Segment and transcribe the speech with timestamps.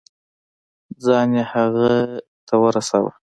[1.03, 1.91] ځان يې هغه
[2.47, 3.11] ته ورساوه.